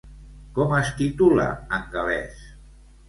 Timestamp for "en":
1.81-1.85